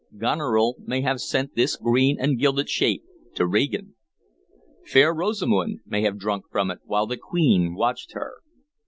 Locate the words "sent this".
1.21-1.75